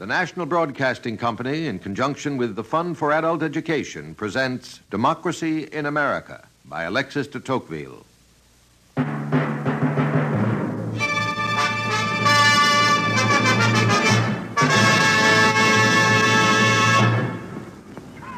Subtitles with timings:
[0.00, 5.84] The National Broadcasting Company, in conjunction with the Fund for Adult Education, presents Democracy in
[5.84, 8.02] America by Alexis de Tocqueville.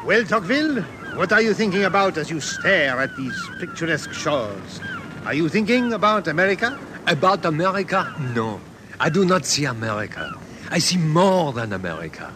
[0.03, 0.81] Well, Tocqueville,
[1.15, 4.81] what are you thinking about as you stare at these picturesque shores?
[5.23, 6.77] Are you thinking about America?
[7.07, 8.13] About America?
[8.35, 8.59] No.
[8.99, 10.37] I do not see America.
[10.73, 12.33] I see more than America.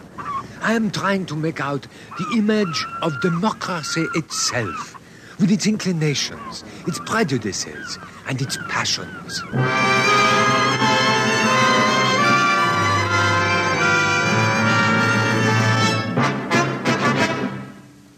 [0.62, 1.88] I am trying to make out
[2.20, 4.94] the image of democracy itself,
[5.40, 9.40] with its inclinations, its prejudices, and its passions.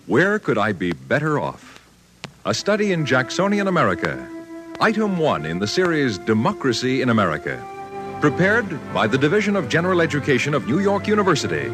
[0.06, 1.80] Where could I be better off?
[2.44, 4.22] A study in Jacksonian America.
[4.80, 7.58] Item 1 in the series Democracy in America.
[8.20, 11.68] Prepared by the Division of General Education of New York University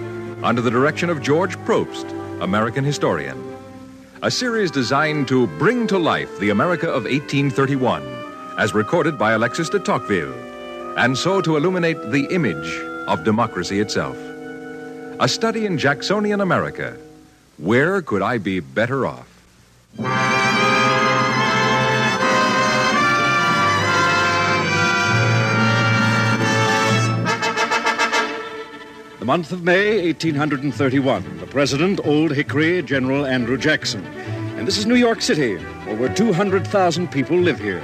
[0.45, 2.09] under the direction of George Probst,
[2.41, 3.43] American historian.
[4.23, 8.01] A series designed to bring to life the America of 1831,
[8.59, 10.33] as recorded by Alexis de Tocqueville,
[10.97, 14.17] and so to illuminate the image of democracy itself.
[15.19, 16.97] A study in Jacksonian America.
[17.59, 19.27] Where could I be better off?
[29.27, 31.39] The month of May, 1831.
[31.39, 34.07] The President, Old Hickory, General Andrew Jackson.
[34.57, 35.57] And this is New York City.
[35.89, 37.83] Over 200,000 people live here.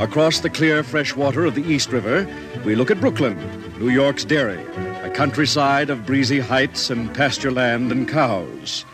[0.00, 2.26] Across the clear, fresh water of the East River,
[2.64, 3.38] we look at Brooklyn,
[3.78, 4.60] New York's dairy,
[5.04, 8.84] a countryside of breezy heights and pasture land and cows.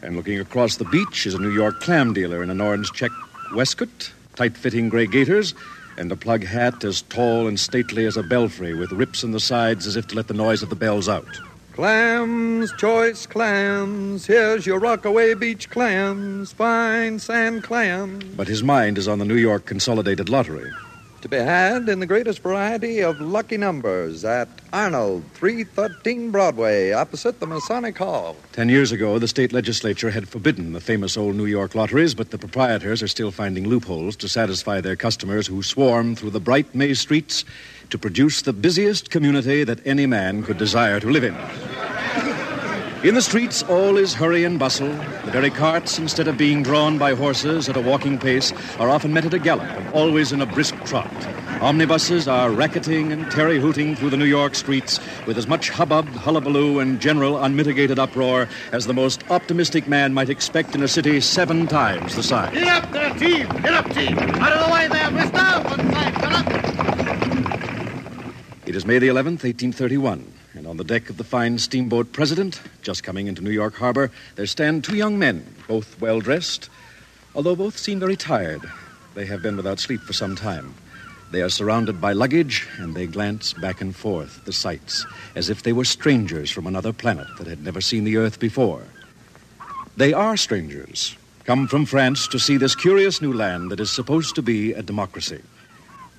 [0.00, 3.10] And looking across the beach is a New York clam dealer in an orange check
[3.52, 5.52] waistcoat, tight fitting gray gaiters,
[5.96, 9.40] and a plug hat as tall and stately as a belfry with rips in the
[9.40, 11.40] sides as if to let the noise of the bells out.
[11.72, 14.26] Clams, choice clams.
[14.26, 18.24] Here's your Rockaway Beach clams, fine sand clams.
[18.36, 20.70] But his mind is on the New York Consolidated Lottery.
[21.22, 27.38] To be had in the greatest variety of lucky numbers at Arnold, 313 Broadway, opposite
[27.38, 28.34] the Masonic Hall.
[28.50, 32.32] Ten years ago, the state legislature had forbidden the famous old New York lotteries, but
[32.32, 36.74] the proprietors are still finding loopholes to satisfy their customers who swarm through the bright
[36.74, 37.44] May streets
[37.90, 42.31] to produce the busiest community that any man could desire to live in.
[43.04, 44.86] In the streets, all is hurry and bustle.
[45.24, 49.12] The very carts, instead of being drawn by horses at a walking pace, are often
[49.12, 51.12] met at a gallop and always in a brisk trot.
[51.60, 56.06] Omnibuses are racketing and terry hooting through the New York streets with as much hubbub,
[56.10, 61.20] hullabaloo, and general unmitigated uproar as the most optimistic man might expect in a city
[61.20, 62.54] seven times the size.
[62.54, 63.48] Get up there, team!
[63.62, 64.16] Get up, team!
[64.16, 65.38] Out of the way there, mister!
[65.38, 66.46] One side, get up!
[68.64, 70.32] It is May the 11th, 1831, and
[70.72, 74.46] on the deck of the fine steamboat President, just coming into New York Harbor, there
[74.46, 76.70] stand two young men, both well dressed,
[77.34, 78.62] although both seem very tired.
[79.14, 80.74] They have been without sleep for some time.
[81.30, 85.62] They are surrounded by luggage, and they glance back and forth the sights, as if
[85.62, 88.82] they were strangers from another planet that had never seen the earth before.
[89.98, 94.36] They are strangers, come from France to see this curious new land that is supposed
[94.36, 95.42] to be a democracy.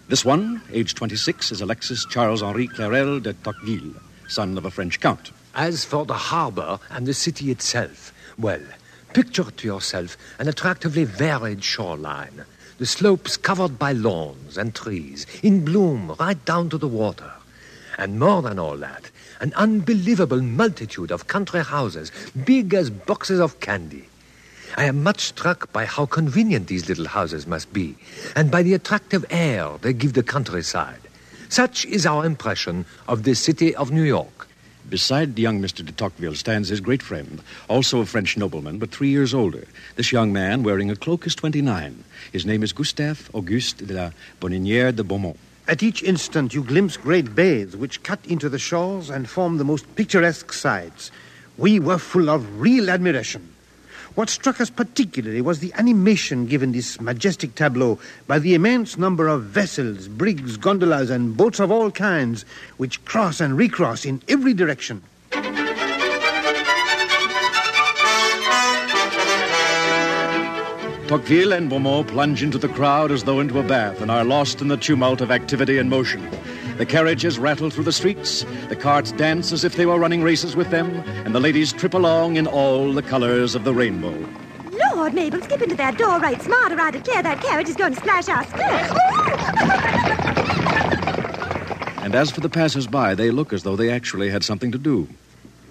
[0.09, 3.96] This one, age 26, is Alexis Charles Henri Clerel de Tocqueville,
[4.28, 5.31] son of a French count.
[5.56, 8.61] As for the harbor and the city itself, well,
[9.13, 12.45] picture to yourself an attractively varied shoreline.
[12.79, 17.31] The slopes covered by lawns and trees, in bloom right down to the water.
[17.97, 22.12] And more than all that, an unbelievable multitude of country houses,
[22.45, 24.09] big as boxes of candy.
[24.75, 27.95] I am much struck by how convenient these little houses must be,
[28.35, 31.01] and by the attractive air they give the countryside.
[31.53, 34.47] Such is our impression of the city of New York.
[34.90, 35.86] Beside young Mr.
[35.86, 39.63] de Tocqueville stands his great friend, also a French nobleman, but three years older.
[39.96, 42.03] This young man, wearing a cloak, is 29.
[42.31, 44.09] His name is Gustave Auguste de la
[44.42, 45.38] Bonninière de Beaumont.
[45.68, 49.63] At each instant, you glimpse great bays which cut into the shores and form the
[49.63, 51.12] most picturesque sides.
[51.60, 53.52] We were full of real admiration.
[54.15, 59.27] What struck us particularly was the animation given this majestic tableau by the immense number
[59.27, 62.45] of vessels, brigs, gondolas, and boats of all kinds
[62.77, 65.01] which cross and recross in every direction.
[71.07, 74.62] Tocqueville and Beaumont plunge into the crowd as though into a bath and are lost
[74.62, 76.21] in the tumult of activity and motion.
[76.78, 80.56] The carriages rattle through the streets, the carts dance as if they were running races
[80.56, 80.90] with them,
[81.25, 84.28] and the ladies trip along in all the colors of the rainbow.
[84.94, 87.94] Lord, Mabel, skip into that door right smart, or I declare that carriage is going
[87.94, 88.94] to splash our skirts.
[92.04, 95.08] And as for the passers-by, they look as though they actually had something to do.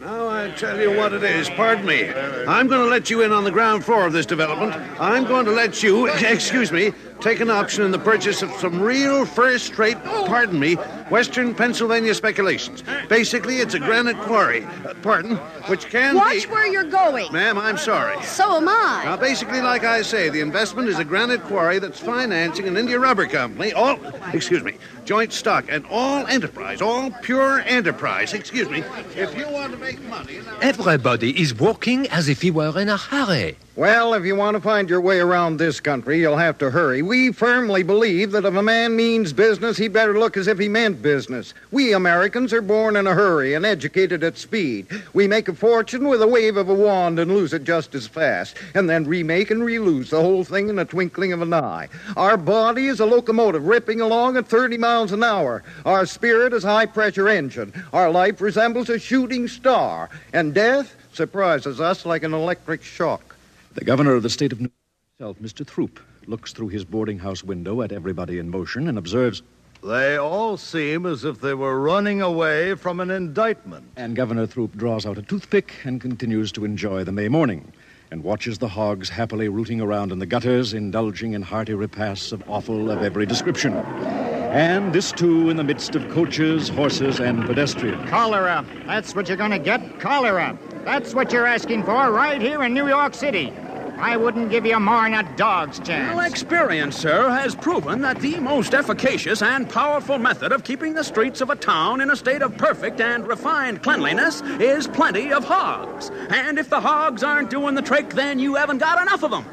[0.00, 1.50] Now I tell you what it is.
[1.50, 2.08] Pardon me.
[2.08, 4.74] I'm going to let you in on the ground floor of this development.
[4.98, 8.80] I'm going to let you, excuse me, take an option in the purchase of some
[8.80, 10.74] real first-rate, pardon me,
[11.08, 12.82] Western Pennsylvania speculations.
[13.08, 14.64] Basically, it's a granite quarry.
[14.64, 15.36] Uh, pardon,
[15.68, 16.52] which can Watch be.
[16.52, 17.32] where you're going.
[17.32, 18.20] Ma'am, I'm sorry.
[18.24, 19.02] So am I.
[19.04, 22.98] Now, basically, like I say, the investment is a granite quarry that's financing an India
[22.98, 24.00] Rubber Company, all,
[24.32, 28.82] excuse me, joint stock, and all enterprise, all pure enterprise, excuse me.
[29.14, 30.40] If you want to make money.
[30.40, 30.58] Now...
[30.60, 33.56] Everybody is walking as if he were in a hurry.
[33.74, 37.00] Well, if you want to find your way around this country, you'll have to hurry.
[37.00, 40.68] We firmly believe that if a man means business, he better look as if he
[40.68, 41.54] meant business.
[41.70, 44.88] We Americans are born in a hurry and educated at speed.
[45.14, 48.06] We make a fortune with a wave of a wand and lose it just as
[48.06, 51.88] fast, and then remake and relose the whole thing in a twinkling of an eye.
[52.14, 55.62] Our body is a locomotive ripping along at 30 miles an hour.
[55.86, 57.72] Our spirit is a high pressure engine.
[57.94, 63.31] Our life resembles a shooting star, and death surprises us like an electric shock.
[63.74, 64.70] The governor of the state of New
[65.18, 65.66] York, himself, Mr.
[65.66, 69.42] Throop, looks through his boarding house window at everybody in motion and observes.
[69.82, 73.86] They all seem as if they were running away from an indictment.
[73.96, 77.72] And Governor Throop draws out a toothpick and continues to enjoy the May morning
[78.10, 82.48] and watches the hogs happily rooting around in the gutters, indulging in hearty repasts of
[82.48, 83.72] offal of every description.
[83.72, 88.08] And this, too, in the midst of coaches, horses, and pedestrians.
[88.10, 88.66] Cholera.
[88.86, 89.98] That's what you're going to get.
[89.98, 90.58] Cholera.
[90.84, 93.50] That's what you're asking for right here in New York City.
[94.02, 96.16] I wouldn't give you more than a dog's chance.
[96.16, 101.04] Well, experience, sir, has proven that the most efficacious and powerful method of keeping the
[101.04, 105.44] streets of a town in a state of perfect and refined cleanliness is plenty of
[105.44, 106.10] hogs.
[106.30, 109.44] And if the hogs aren't doing the trick, then you haven't got enough of them.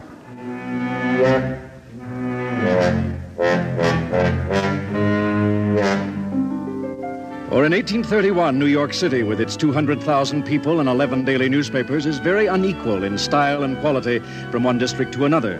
[7.51, 12.19] Or in 1831, New York City, with its 200,000 people and 11 daily newspapers, is
[12.19, 14.19] very unequal in style and quality
[14.51, 15.57] from one district to another.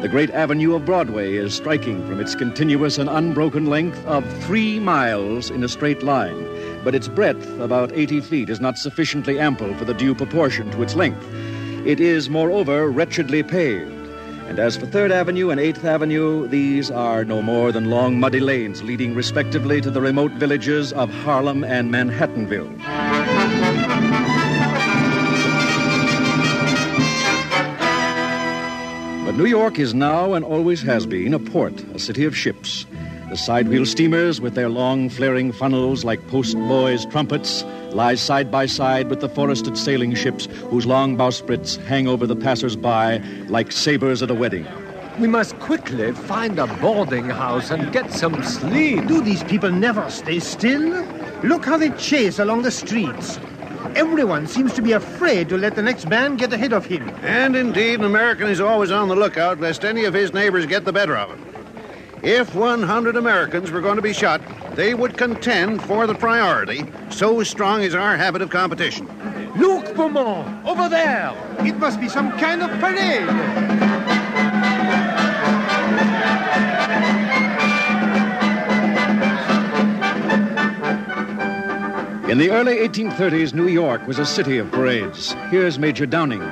[0.00, 4.78] The great avenue of Broadway is striking from its continuous and unbroken length of three
[4.78, 6.46] miles in a straight line,
[6.84, 10.82] but its breadth, about 80 feet, is not sufficiently ample for the due proportion to
[10.82, 11.26] its length.
[11.84, 14.03] It is, moreover, wretchedly paved.
[14.46, 18.40] And as for Third Avenue and Eighth Avenue, these are no more than long, muddy
[18.40, 22.70] lanes leading respectively to the remote villages of Harlem and Manhattanville.
[29.24, 32.86] But New York is now and always has been a port, a city of ships.
[33.30, 37.64] The sidewheel steamers, with their long, flaring funnels like post boys' trumpets,
[37.94, 42.36] lie side by side with the forested sailing ships whose long bowsprits hang over the
[42.36, 43.18] passers-by
[43.48, 44.66] like sabers at a wedding.
[45.20, 49.06] We must quickly find a boarding house and get some sleep.
[49.06, 51.04] Do these people never stay still?
[51.44, 53.38] Look how they chase along the streets.
[53.94, 57.08] Everyone seems to be afraid to let the next man get ahead of him.
[57.22, 60.84] And indeed, an American is always on the lookout lest any of his neighbors get
[60.84, 61.63] the better of him.
[62.24, 64.40] If 100 Americans were going to be shot,
[64.74, 66.86] they would contend for the priority.
[67.10, 69.06] So strong is our habit of competition.
[69.58, 71.34] Look, Beaumont, over there.
[71.58, 73.28] It must be some kind of parade.
[82.30, 85.34] In the early 1830s, New York was a city of parades.
[85.50, 86.42] Here's Major Downing.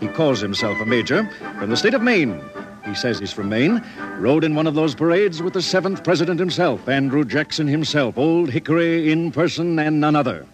[0.00, 2.42] He calls himself a major from the state of Maine.
[2.90, 3.84] He says he's from Maine.
[4.18, 8.50] Rode in one of those parades with the seventh president himself, Andrew Jackson himself, Old
[8.50, 10.44] Hickory in person and none other.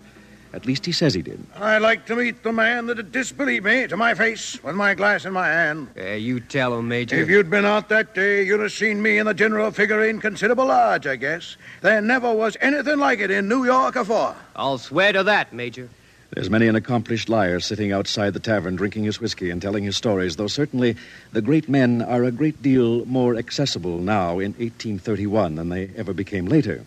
[0.52, 1.42] At least he says he did.
[1.56, 5.24] I'd like to meet the man that'd disbelieve me to my face with my glass
[5.24, 5.88] in my hand.
[5.98, 7.16] Uh, you tell him, Major.
[7.16, 10.66] If you'd been out that day, you'd have seen me and the general figuring considerable
[10.66, 11.56] large, I guess.
[11.80, 14.36] There never was anything like it in New York afore.
[14.54, 15.88] I'll swear to that, Major.
[16.34, 19.96] There's many an accomplished liar sitting outside the tavern drinking his whiskey and telling his
[19.96, 20.96] stories, though certainly
[21.32, 26.12] the great men are a great deal more accessible now in 1831 than they ever
[26.12, 26.84] became later.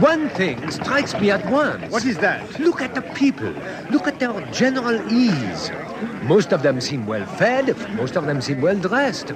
[0.00, 1.92] One thing strikes me at once.
[1.92, 2.58] What is that?
[2.58, 3.54] Look at the people.
[3.90, 5.70] Look at their general ease.
[6.22, 9.32] Most of them seem well fed, most of them seem well dressed.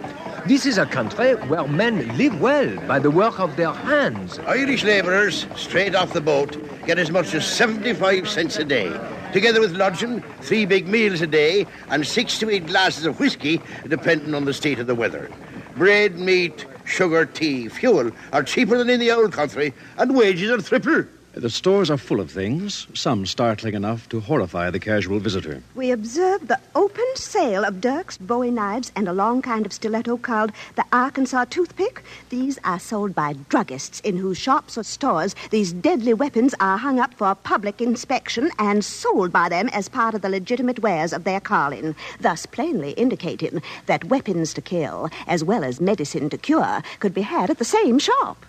[0.46, 4.38] This is a country where men live well by the work of their hands.
[4.46, 8.96] Irish labourers, straight off the boat, get as much as 75 cents a day.
[9.32, 13.60] Together with lodging, three big meals a day, and six to eight glasses of whiskey,
[13.88, 15.28] depending on the state of the weather.
[15.76, 20.58] Bread, meat, sugar, tea, fuel are cheaper than in the old country, and wages are
[20.58, 21.06] triple.
[21.36, 25.62] The stores are full of things, some startling enough to horrify the casual visitor.
[25.74, 30.16] We observed the open sale of Dirk's Bowie knives and a long kind of stiletto
[30.16, 32.02] called the Arkansas toothpick.
[32.30, 36.98] These are sold by druggists in whose shops or stores these deadly weapons are hung
[36.98, 41.24] up for public inspection and sold by them as part of the legitimate wares of
[41.24, 46.82] their calling, thus plainly indicating that weapons to kill, as well as medicine to cure,
[46.98, 48.46] could be had at the same shop.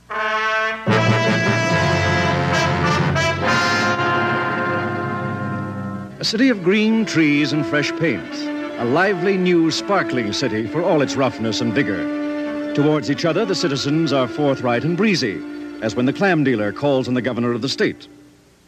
[6.20, 8.34] A city of green trees and fresh paint.
[8.80, 12.74] A lively, new, sparkling city for all its roughness and vigor.
[12.74, 15.40] Towards each other, the citizens are forthright and breezy,
[15.84, 18.08] as when the clam dealer calls on the governor of the state.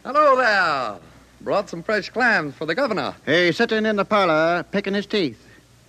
[0.04, 1.00] Hello there.
[1.40, 3.16] Brought some fresh clams for the governor.
[3.26, 5.44] He's sitting in the parlor picking his teeth.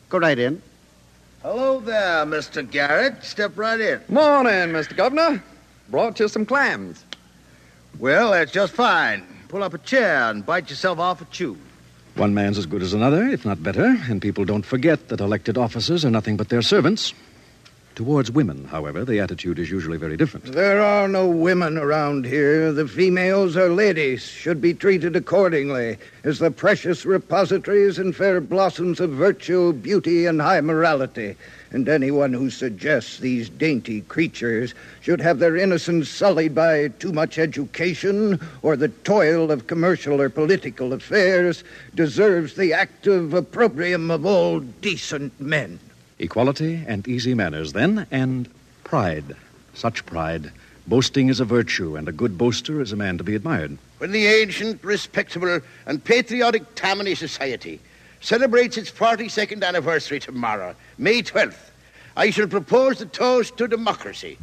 [0.10, 0.64] Go right in.
[1.44, 2.68] Hello there, Mr.
[2.68, 3.24] Garrett.
[3.24, 4.02] Step right in.
[4.10, 4.98] Morning, Mr.
[4.98, 5.44] Governor.
[5.90, 7.06] Brought you some clams.
[8.00, 9.31] Well, that's just fine.
[9.52, 11.58] Pull up a chair and bite yourself off a chew.
[12.16, 15.58] One man's as good as another, if not better, and people don't forget that elected
[15.58, 17.14] officers are nothing but their servants.
[17.96, 20.54] Towards women, however, the attitude is usually very different.
[20.54, 22.72] There are no women around here.
[22.72, 29.02] The females are ladies, should be treated accordingly as the precious repositories and fair blossoms
[29.02, 31.36] of virtue, beauty, and high morality.
[31.72, 37.40] And anyone who suggests these dainty creatures should have their innocence sullied by too much
[37.40, 41.64] education or the toil of commercial or political affairs
[41.96, 45.80] deserves the active opprobrium of all decent men.
[46.20, 48.50] Equality and easy manners, then, and
[48.84, 49.36] pride.
[49.74, 50.52] Such pride.
[50.88, 53.78] Boasting is a virtue, and a good boaster is a man to be admired.
[54.00, 57.80] When the ancient, respectable, and patriotic Tammany Society
[58.22, 61.72] celebrates its 42nd anniversary tomorrow, May 12th,
[62.16, 64.38] I shall propose the toast to democracy,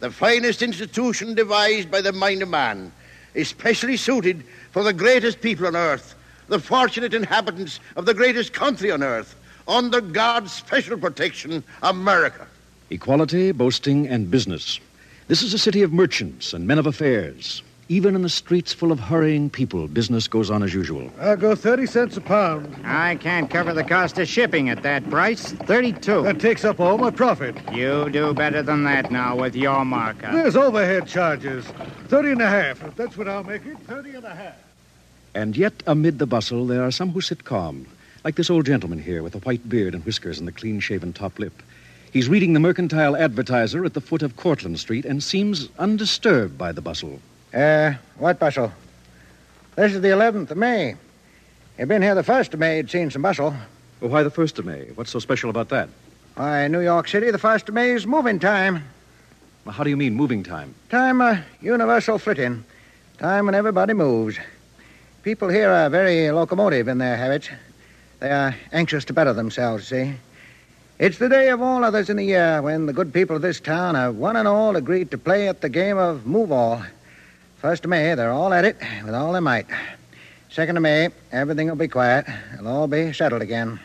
[0.00, 2.92] the finest institution devised by the mind of man,
[3.34, 6.14] especially suited for the greatest people on earth,
[6.48, 9.34] the fortunate inhabitants of the greatest country on earth,
[9.66, 12.46] under God's special protection, America.
[12.90, 14.78] Equality, boasting, and business.
[15.26, 17.62] This is a city of merchants and men of affairs.
[17.90, 21.12] Even in the streets full of hurrying people, business goes on as usual.
[21.20, 22.74] I'll go 30 cents a pound.
[22.82, 25.52] I can't cover the cost of shipping at that price.
[25.52, 26.22] 32.
[26.22, 27.54] That takes up all my profit.
[27.74, 30.32] You do better than that now with your markup.
[30.32, 31.66] There's overhead charges.
[32.08, 32.82] 30 and a half.
[32.82, 34.54] If that's what I'll make it, 30 and a half.
[35.34, 37.86] And yet, amid the bustle, there are some who sit calm,
[38.24, 41.12] like this old gentleman here with the white beard and whiskers and the clean shaven
[41.12, 41.62] top lip.
[42.14, 46.72] He's reading the Mercantile Advertiser at the foot of Cortlandt Street and seems undisturbed by
[46.72, 47.20] the bustle.
[47.54, 48.72] Uh, what bustle?
[49.76, 50.96] This is the 11th of May.
[51.78, 53.54] You've been here the 1st of May, you'd seen some bustle.
[54.00, 54.86] Well, why the 1st of May?
[54.96, 55.88] What's so special about that?
[56.34, 58.82] Why, New York City, the 1st of May is moving time.
[59.64, 60.74] Well, how do you mean moving time?
[60.90, 62.64] Time of universal flitting.
[63.18, 64.36] Time when everybody moves.
[65.22, 67.50] People here are very locomotive in their habits.
[68.18, 70.14] They are anxious to better themselves, see?
[70.98, 73.60] It's the day of all others in the year when the good people of this
[73.60, 76.82] town have one and all agreed to play at the game of move all.
[77.64, 79.64] First of May, they're all at it with all their might.
[80.50, 82.26] Second of May, everything will be quiet.
[82.52, 83.80] It'll all be settled again.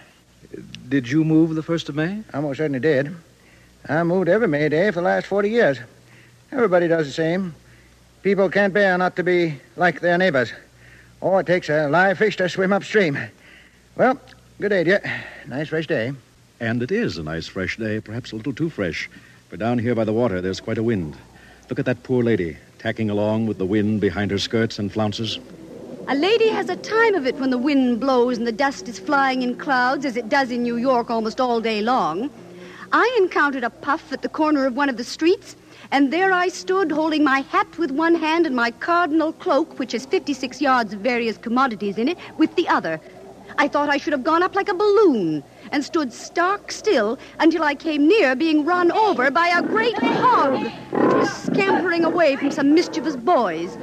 [0.89, 2.21] Did you move the 1st of May?
[2.33, 3.15] I most certainly did.
[3.87, 5.79] I moved every May Day for the last 40 years.
[6.51, 7.55] Everybody does the same.
[8.21, 10.51] People can't bear not to be like their neighbors.
[11.21, 13.17] Or it takes a live fish to swim upstream.
[13.95, 14.19] Well,
[14.59, 14.99] good day to you.
[15.47, 16.11] Nice fresh day.
[16.59, 19.09] And it is a nice fresh day, perhaps a little too fresh.
[19.47, 21.15] For down here by the water, there's quite a wind.
[21.69, 25.37] Look at that poor lady, tacking along with the wind behind her skirts and flounces.
[26.07, 28.97] A lady has a time of it when the wind blows and the dust is
[28.97, 32.31] flying in clouds, as it does in New York almost all day long.
[32.91, 35.55] I encountered a puff at the corner of one of the streets,
[35.91, 39.91] and there I stood holding my hat with one hand and my cardinal cloak, which
[39.91, 42.99] has 56 yards of various commodities in it, with the other.
[43.59, 47.61] I thought I should have gone up like a balloon and stood stark still until
[47.61, 52.51] I came near being run over by a great hog which was scampering away from
[52.51, 53.77] some mischievous boys.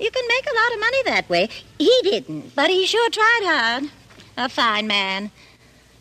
[0.00, 1.48] You can make a lot of money that way.
[1.78, 3.84] He didn't, but he sure tried hard.
[4.36, 5.30] A fine man.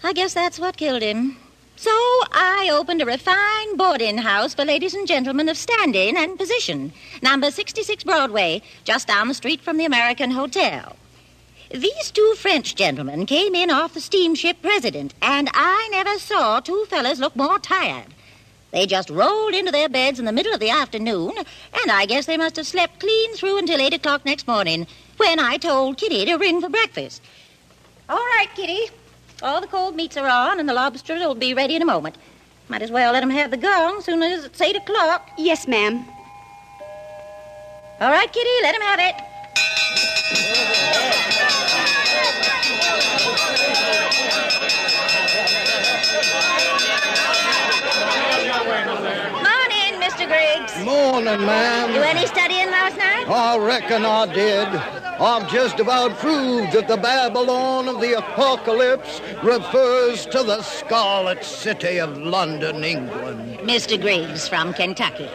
[0.03, 1.38] I guess that's what killed him.
[1.82, 1.90] So
[2.32, 7.50] I opened a refined boarding house for ladies and gentlemen of standing and position, number
[7.50, 10.96] 66 Broadway, just down the street from the American Hotel.
[11.72, 16.86] These two French gentlemen came in off the steamship President, and I never saw two
[16.88, 18.14] fellas look more tired.
[18.70, 22.28] They just rolled into their beds in the middle of the afternoon, and I guess
[22.28, 24.86] they must have slept clean through until 8 o'clock next morning,
[25.18, 27.24] when I told Kitty to ring for breakfast.
[28.08, 28.92] All right, Kitty.
[29.44, 32.16] All the cold meats are on, and the lobsters will be ready in a moment.
[32.70, 35.30] Might as well let 'em have the gong as soon as it's 8 o'clock.
[35.36, 36.06] Yes, ma'am.
[38.00, 39.16] All right, Kitty, let 'em have it.
[49.42, 50.28] Morning, Mr.
[50.28, 50.86] Griggs.
[50.86, 51.94] Morning, ma'am.
[51.94, 53.28] Do any studying last night?
[53.28, 55.00] I reckon I did.
[55.22, 62.00] I've just about proved that the Babylon of the apocalypse refers to the Scarlet City
[62.00, 63.60] of London, England.
[63.60, 64.01] Mr.
[64.01, 65.30] Griggs from Kentucky.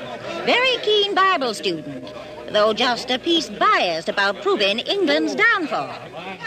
[0.44, 2.12] Very keen Bible student,
[2.50, 5.96] though just a piece biased about proving England's downfall.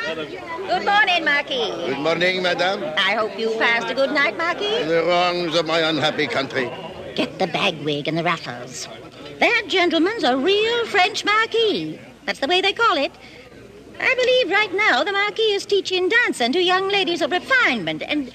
[0.03, 1.71] Good morning, Marquis.
[1.85, 2.83] Good morning, madame.
[2.97, 4.83] I hope you passed a good night, Marquis.
[4.83, 6.69] The wrongs of my unhappy country.
[7.15, 8.89] Get the bagwig and the ruffles.
[9.39, 12.01] That gentleman's a real French Marquis.
[12.29, 13.11] That's the way they call it.
[13.99, 18.31] I believe right now the Marquis is teaching dancing to young ladies of refinement and.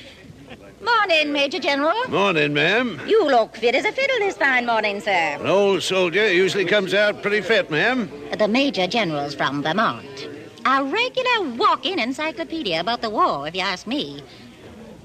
[0.83, 1.95] Morning, Major General.
[2.09, 3.01] Morning, ma'am.
[3.07, 5.38] You look fit as a fiddle this fine morning, sir.
[5.38, 8.11] An old soldier usually comes out pretty fit, ma'am.
[8.37, 10.29] The Major General's from Vermont.
[10.66, 14.25] A regular walking encyclopedia about the war, if you ask me.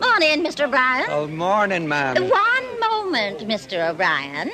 [0.01, 0.65] Morning, Mr.
[0.65, 1.05] O'Brien.
[1.09, 2.27] Oh, morning, ma'am.
[2.27, 3.91] One moment, Mr.
[3.91, 4.49] O'Brien.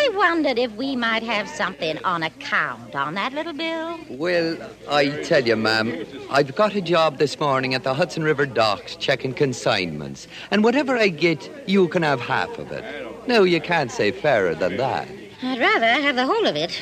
[0.00, 3.98] I wondered if we might have something on account on that little bill.
[4.08, 4.56] Well,
[4.88, 8.94] I tell you, ma'am, I've got a job this morning at the Hudson River docks
[8.94, 10.28] checking consignments.
[10.52, 12.84] And whatever I get, you can have half of it.
[13.26, 15.08] No, you can't say fairer than that.
[15.42, 16.80] I'd rather have the whole of it.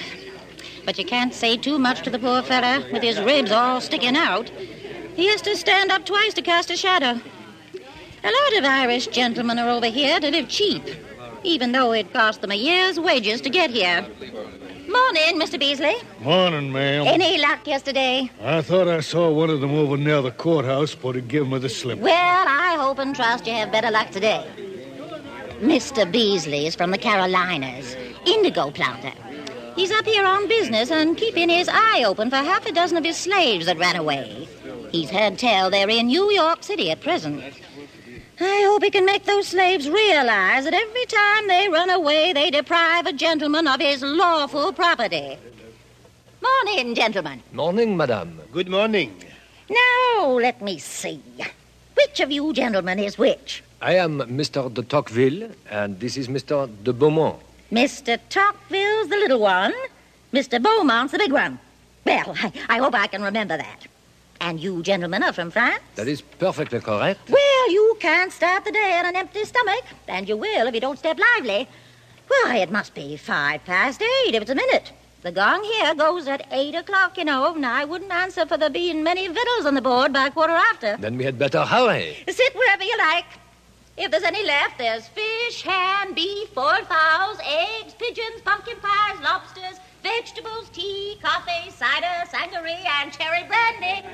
[0.85, 4.15] But you can't say too much to the poor fella with his ribs all sticking
[4.17, 4.51] out.
[5.15, 7.19] He has to stand up twice to cast a shadow.
[8.25, 10.85] A lot of Irish gentlemen are over here to live cheap,
[11.47, 14.03] even though it cost them a year's wages to get here.
[14.89, 15.59] Morning, Mr.
[15.59, 15.97] Beasley.
[16.21, 17.07] Morning, ma'am.
[17.07, 18.31] Any luck yesterday?
[18.43, 21.59] I thought I saw one of them over near the courthouse, but he gave me
[21.59, 21.99] the slip.
[21.99, 24.45] Well, I hope and trust you have better luck today.
[25.61, 26.11] Mr.
[26.11, 29.13] Beasley is from the Carolinas, indigo planter.
[29.75, 33.05] He's up here on business and keeping his eye open for half a dozen of
[33.05, 34.49] his slaves that ran away.
[34.91, 37.43] He's heard tell they're in New York City at present.
[38.39, 42.51] I hope he can make those slaves realize that every time they run away, they
[42.51, 45.39] deprive a gentleman of his lawful property.
[46.43, 47.43] Morning, gentlemen.
[47.53, 48.41] Morning, madame.
[48.53, 49.25] Good morning.
[49.71, 51.23] Now, let me see.
[51.95, 53.63] Which of you gentlemen is which?
[53.81, 54.73] I am Mr.
[54.73, 56.69] de Tocqueville, and this is Mr.
[56.85, 57.41] de Beaumont.
[57.73, 58.19] Mr.
[58.29, 59.75] Tocqueville's the little one,
[60.33, 60.63] Mr.
[60.63, 61.59] Beaumont's the big one.
[62.05, 63.87] Well, I, I hope I can remember that.
[64.41, 65.83] And you gentlemen are from France?
[65.95, 67.29] That is perfectly correct.
[67.29, 70.81] Well, you can't start the day on an empty stomach, and you will if you
[70.81, 71.69] don't step lively.
[72.29, 74.93] Why, it must be five past eight if it's a minute.
[75.23, 78.71] The gong here goes at eight o'clock, you know, and I wouldn't answer for there
[78.71, 80.97] being many victuals on the board by quarter after.
[80.99, 82.17] Then we had better hurry.
[82.29, 83.25] Sit wherever you like.
[83.97, 89.81] If there's any left, there's fish, ham, beef, boiled fowls, eggs, pigeons, pumpkin pies, lobsters,
[90.07, 94.07] vegetables, tea, coffee, cider, sangaree, and cherry brandy.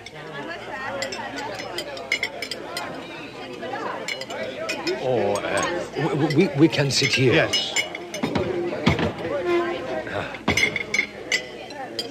[5.02, 7.34] Oh, uh, we, we, we can sit here.
[7.34, 7.74] Yes.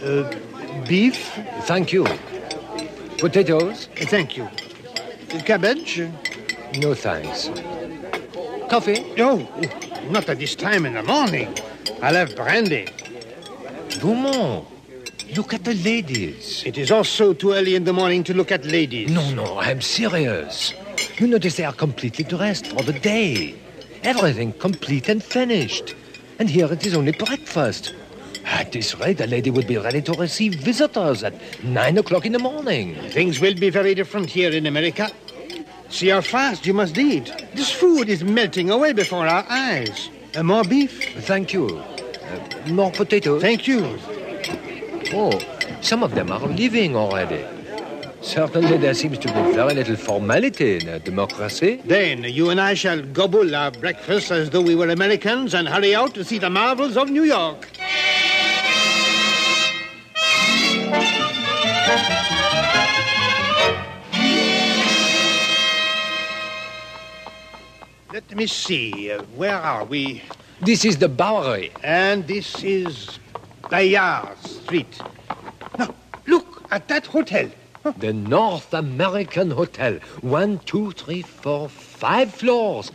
[0.03, 0.31] Uh,
[0.87, 1.31] beef?
[1.61, 2.05] Thank you.
[3.17, 3.87] Potatoes?
[3.95, 4.47] Thank you.
[5.45, 6.01] Cabbage?
[6.77, 7.49] No thanks.
[8.69, 9.13] Coffee?
[9.15, 9.47] No,
[10.09, 11.55] not at this time in the morning.
[12.01, 12.87] I'll have brandy.
[13.99, 14.67] Beaumont,
[15.35, 16.63] look at the ladies.
[16.65, 19.11] It is also too early in the morning to look at ladies.
[19.11, 20.73] No, no, I'm serious.
[21.17, 23.55] You notice they are completely dressed for the day.
[24.03, 25.95] Everything complete and finished.
[26.39, 27.93] And here it is only breakfast.
[28.45, 32.31] At this rate, a lady would be ready to receive visitors at nine o'clock in
[32.31, 32.95] the morning.
[33.09, 35.11] Things will be very different here in America.
[35.89, 37.31] See how fast you must eat.
[37.53, 40.09] This food is melting away before our eyes.
[40.35, 41.13] Uh, more beef?
[41.25, 41.83] Thank you.
[42.31, 43.41] Uh, more potatoes?
[43.41, 43.97] Thank you.
[45.13, 45.39] Oh,
[45.81, 47.43] some of them are leaving already.
[48.21, 51.81] Certainly, there seems to be very little formality in a democracy.
[51.83, 55.95] Then you and I shall gobble our breakfast as though we were Americans and hurry
[55.95, 57.67] out to see the marvels of New York.
[68.13, 69.11] Let me see.
[69.11, 70.21] Uh, where are we?
[70.63, 71.71] This is the Bowery.
[71.83, 73.17] And this is
[73.71, 75.01] Bayard Street.
[75.79, 75.95] Now,
[76.27, 77.49] look at that hotel.
[77.97, 79.95] The North American Hotel.
[80.21, 82.91] One, two, three, four, five floors.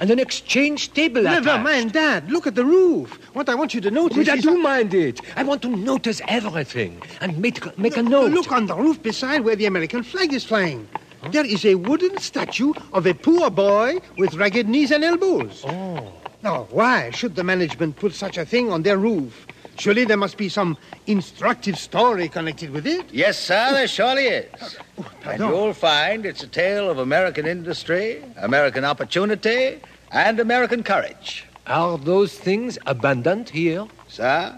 [0.00, 1.62] And an exchange table Never attached.
[1.62, 2.26] mind that.
[2.28, 3.18] Look at the roof.
[3.34, 5.20] What I want you to notice But I do mind it.
[5.36, 8.32] I want to notice everything and make, make a note.
[8.32, 10.88] Look on the roof beside where the American flag is flying.
[11.32, 15.62] There is a wooden statue of a poor boy with ragged knees and elbows.
[15.66, 16.14] Oh.
[16.42, 19.46] Now, why should the management put such a thing on their roof?
[19.76, 20.76] Surely there must be some
[21.06, 23.06] instructive story connected with it.
[23.12, 24.78] Yes, sir, there surely is.
[24.98, 31.44] Oh, and you'll find it's a tale of American industry, American opportunity, and American courage.
[31.66, 33.86] Are those things abundant here?
[34.08, 34.54] Sir,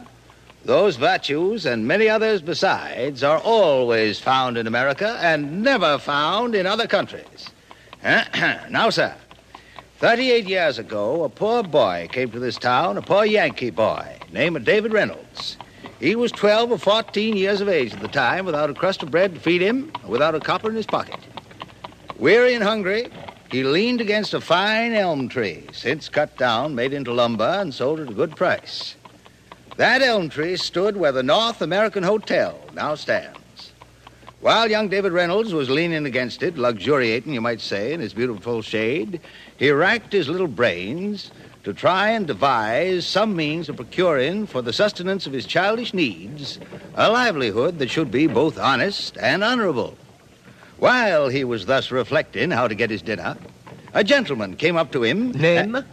[0.65, 6.67] those virtues and many others besides are always found in America and never found in
[6.67, 7.51] other countries.
[8.03, 9.15] now, sir,
[10.03, 14.65] 38 years ago, a poor boy came to this town, a poor Yankee boy, named
[14.65, 15.57] David Reynolds.
[16.01, 19.13] He was 12 or 14 years of age at the time, without a crust of
[19.13, 21.15] bread to feed him, without a copper in his pocket.
[22.19, 23.13] Weary and hungry,
[23.49, 28.01] he leaned against a fine elm tree, since cut down, made into lumber, and sold
[28.01, 28.97] at a good price.
[29.77, 33.42] That elm tree stood where the North American Hotel now stands.
[34.43, 38.61] While young David Reynolds was leaning against it, luxuriating, you might say, in his beautiful
[38.61, 39.21] shade,
[39.57, 41.31] he racked his little brains
[41.63, 46.59] to try and devise some means of procuring for the sustenance of his childish needs
[46.97, 49.97] a livelihood that should be both honest and honorable.
[50.81, 53.39] While he was thus reflecting how to get his dinner,
[53.95, 55.31] a gentleman came up to him.
[55.31, 55.85] Name?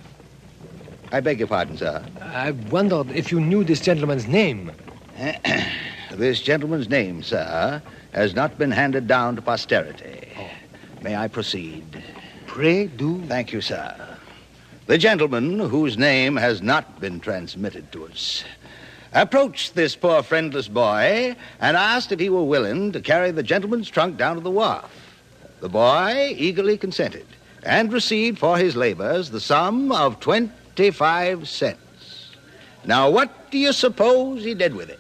[1.11, 2.03] I beg your pardon, sir.
[2.19, 4.71] I wondered if you knew this gentleman's name.
[6.11, 7.81] This gentleman's name, sir,
[8.13, 10.27] has not been handed down to posterity.
[10.37, 10.49] Oh.
[11.01, 12.03] May I proceed?
[12.47, 13.21] Pray do.
[13.25, 14.17] Thank you, sir.
[14.87, 18.43] The gentleman whose name has not been transmitted to us
[19.13, 23.89] approached this poor friendless boy and asked if he were willing to carry the gentleman's
[23.89, 24.91] trunk down to the wharf.
[25.61, 27.25] The boy eagerly consented
[27.63, 32.35] and received for his labors the sum of 25 cents.
[32.85, 34.99] Now, what do you suppose he did with it?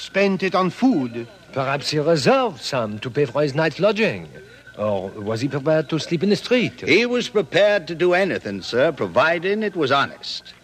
[0.00, 1.28] Spent it on food.
[1.52, 4.30] Perhaps he reserved some to pay for his night's lodging.
[4.78, 6.80] Or was he prepared to sleep in the street?
[6.80, 10.54] He was prepared to do anything, sir, providing it was honest.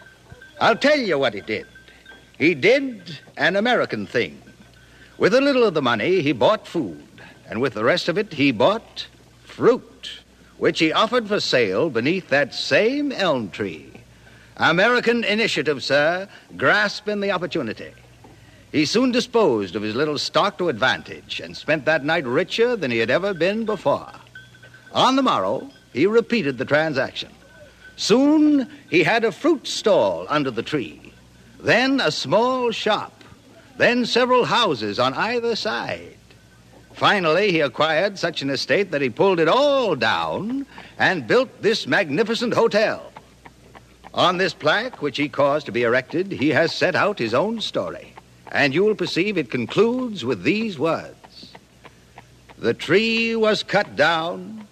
[0.59, 1.67] I'll tell you what he did.
[2.39, 4.41] He did an American thing.
[5.19, 7.07] With a little of the money, he bought food,
[7.47, 9.07] and with the rest of it, he bought
[9.45, 10.13] fruit,
[10.57, 13.93] which he offered for sale beneath that same elm tree.
[14.57, 17.93] American initiative, sir, grasping the opportunity.
[18.77, 22.91] He soon disposed of his little stock to advantage and spent that night richer than
[22.91, 24.13] he had ever been before.
[24.93, 27.31] On the morrow, he repeated the transaction.
[27.97, 31.15] Soon, he had a fruit stall under the tree,
[31.59, 33.25] then a small shop,
[33.79, 36.19] then several houses on either side.
[36.93, 40.67] Finally, he acquired such an estate that he pulled it all down
[40.99, 43.11] and built this magnificent hotel.
[44.13, 47.63] On this plaque, which he caused to be erected, he has set out his own
[47.63, 48.13] story.
[48.53, 51.53] And you will perceive it concludes with these words
[52.59, 54.67] The tree was cut down,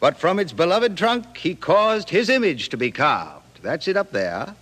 [0.00, 3.62] but from its beloved trunk he caused his image to be carved.
[3.62, 4.54] That's it up there.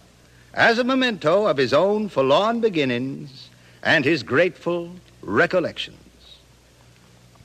[0.54, 3.50] As a memento of his own forlorn beginnings
[3.82, 4.90] and his grateful
[5.20, 5.98] recollections.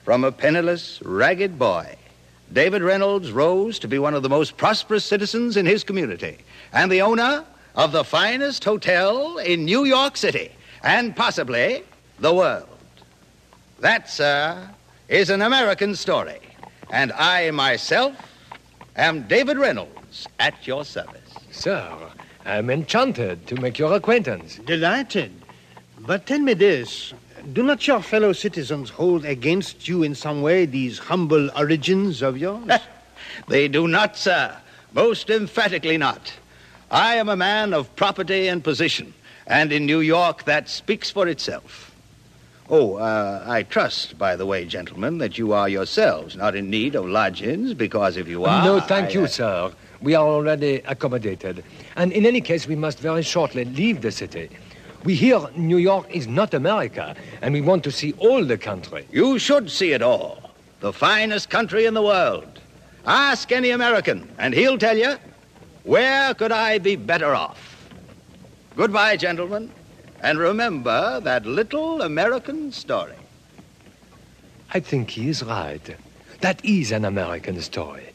[0.06, 1.97] From a penniless, ragged boy,
[2.52, 6.38] David Reynolds rose to be one of the most prosperous citizens in his community
[6.74, 7.45] and the owner
[7.76, 10.52] of the finest hotel in New York City
[10.83, 11.83] and possibly
[12.19, 12.67] the world.
[13.79, 14.69] That, sir,
[15.09, 16.39] is an American story.
[16.91, 18.15] And I myself
[18.95, 21.35] am David Reynolds at your service.
[21.51, 21.91] Sir,
[22.45, 24.59] I'm enchanted to make your acquaintance.
[24.65, 25.31] Delighted.
[25.99, 27.13] But tell me this.
[27.53, 32.37] Do not your fellow citizens hold against you in some way these humble origins of
[32.37, 32.69] yours?
[33.47, 34.55] They do not, sir.
[34.93, 36.33] Most emphatically not.
[36.89, 39.13] I am a man of property and position,
[39.47, 41.91] and in New York that speaks for itself.
[42.69, 46.95] Oh, uh, I trust, by the way, gentlemen, that you are yourselves not in need
[46.95, 48.63] of lodgings, because if you are.
[48.63, 49.71] no, thank I- you, sir.
[50.01, 51.63] We are already accommodated.
[51.95, 54.49] And in any case, we must very shortly leave the city.
[55.04, 59.06] We hear New York is not America, and we want to see all the country.
[59.12, 60.51] You should see it all.
[60.80, 62.60] The finest country in the world.
[63.06, 65.17] Ask any American, and he'll tell you,
[65.84, 67.70] where could I be better off?
[68.75, 69.69] Goodbye, gentlemen,
[70.21, 73.15] and remember that little American story.
[74.73, 75.95] I think he is right.
[76.39, 78.07] That is an American story.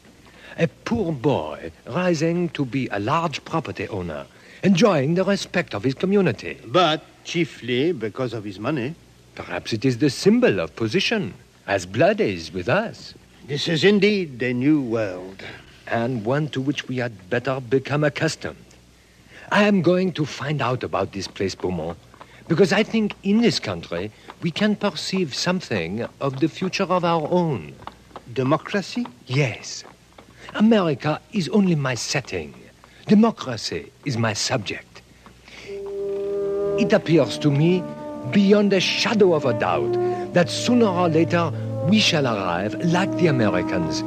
[0.59, 4.27] A poor boy rising to be a large property owner,
[4.63, 6.59] enjoying the respect of his community.
[6.65, 8.95] But chiefly because of his money.
[9.35, 11.35] Perhaps it is the symbol of position,
[11.67, 13.13] as blood is with us.
[13.47, 15.43] This is indeed a new world.
[15.87, 18.66] And one to which we had better become accustomed.
[19.51, 21.97] I am going to find out about this place, Beaumont,
[22.49, 24.11] because I think in this country
[24.43, 27.75] we can perceive something of the future of our own.
[28.33, 29.07] Democracy?
[29.27, 29.85] Yes.
[30.55, 32.55] America is only my setting.
[33.07, 35.03] Democracy is my subject.
[36.79, 37.85] It appears to me,
[38.33, 39.93] beyond a shadow of a doubt,
[40.35, 41.53] that sooner or later
[41.89, 44.03] we shall arrive, like the Americans,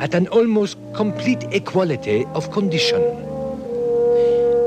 [0.00, 3.31] at an almost complete equality of condition.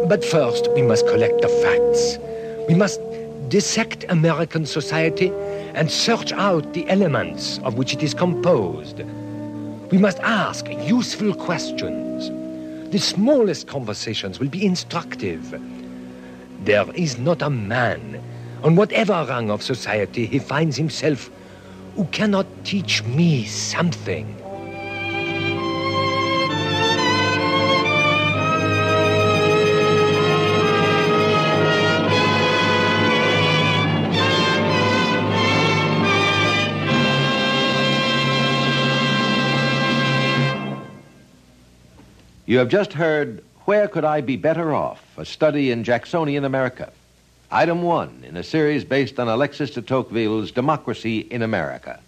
[0.07, 2.19] But first, we must collect the facts.
[2.67, 3.01] We must
[3.49, 5.31] dissect American society
[5.73, 9.01] and search out the elements of which it is composed.
[9.91, 12.29] We must ask useful questions.
[12.91, 15.59] The smallest conversations will be instructive.
[16.63, 18.21] There is not a man,
[18.63, 21.31] on whatever rung of society he finds himself,
[21.95, 24.39] who cannot teach me something.
[42.47, 45.03] You have just heard Where Could I Be Better Off?
[45.17, 46.91] A study in Jacksonian America.
[47.49, 51.99] Item one in a series based on Alexis de Tocqueville's Democracy in America.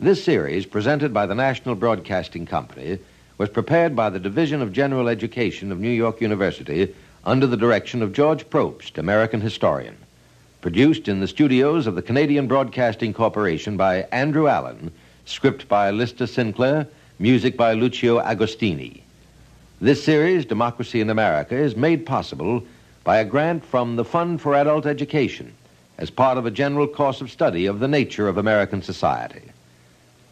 [0.00, 2.98] This series, presented by the National Broadcasting Company,
[3.38, 6.92] was prepared by the Division of General Education of New York University
[7.24, 9.96] under the direction of George Probst, American historian.
[10.62, 14.90] Produced in the studios of the Canadian Broadcasting Corporation by Andrew Allan,
[15.26, 16.88] script by Lister Sinclair,
[17.20, 19.03] music by Lucio Agostini.
[19.84, 22.64] This series, Democracy in America, is made possible
[23.04, 25.52] by a grant from the Fund for Adult Education
[25.98, 29.42] as part of a general course of study of the nature of American society.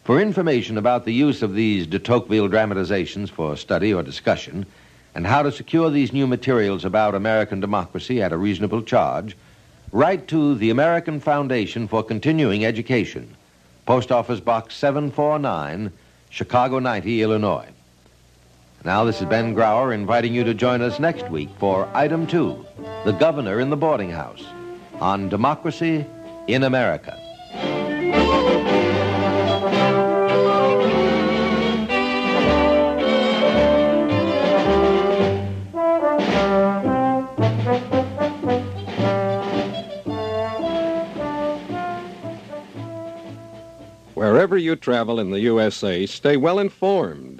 [0.05, 4.65] For information about the use of these de Tocqueville dramatizations for study or discussion,
[5.13, 9.37] and how to secure these new materials about American democracy at a reasonable charge,
[9.91, 13.35] write to the American Foundation for Continuing Education,
[13.85, 15.91] Post Office Box 749,
[16.31, 17.72] Chicago 90, Illinois.
[18.85, 22.65] Now, this is Ben Grauer inviting you to join us next week for Item 2
[23.05, 24.43] The Governor in the Boarding House
[24.99, 26.05] on Democracy
[26.47, 27.17] in America.
[44.13, 47.32] Wherever you travel in the USA, stay well informed.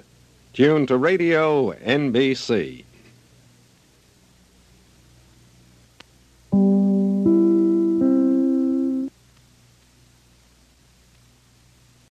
[0.54, 2.84] Tune to Radio NBC.